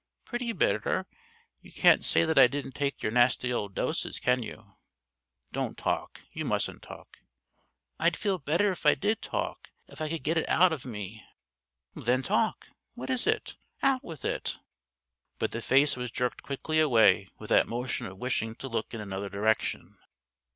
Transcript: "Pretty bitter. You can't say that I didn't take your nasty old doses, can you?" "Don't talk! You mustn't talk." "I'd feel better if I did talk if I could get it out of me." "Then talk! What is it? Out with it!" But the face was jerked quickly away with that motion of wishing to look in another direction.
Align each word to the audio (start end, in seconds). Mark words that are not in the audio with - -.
"Pretty 0.25 0.51
bitter. 0.51 1.05
You 1.61 1.71
can't 1.71 2.03
say 2.03 2.25
that 2.25 2.39
I 2.39 2.47
didn't 2.47 2.71
take 2.73 3.03
your 3.03 3.11
nasty 3.11 3.53
old 3.53 3.75
doses, 3.75 4.17
can 4.17 4.41
you?" 4.41 4.73
"Don't 5.51 5.77
talk! 5.77 6.21
You 6.31 6.43
mustn't 6.43 6.81
talk." 6.81 7.19
"I'd 7.99 8.17
feel 8.17 8.39
better 8.39 8.71
if 8.71 8.83
I 8.83 8.95
did 8.95 9.21
talk 9.21 9.69
if 9.87 10.01
I 10.01 10.09
could 10.09 10.23
get 10.23 10.39
it 10.39 10.49
out 10.49 10.73
of 10.73 10.85
me." 10.85 11.21
"Then 11.93 12.23
talk! 12.23 12.69
What 12.95 13.11
is 13.11 13.27
it? 13.27 13.57
Out 13.83 14.03
with 14.03 14.25
it!" 14.25 14.57
But 15.37 15.51
the 15.51 15.61
face 15.61 15.95
was 15.95 16.09
jerked 16.09 16.41
quickly 16.41 16.79
away 16.79 17.29
with 17.37 17.51
that 17.51 17.67
motion 17.67 18.07
of 18.07 18.17
wishing 18.17 18.55
to 18.55 18.67
look 18.67 18.95
in 18.95 19.01
another 19.01 19.29
direction. 19.29 19.99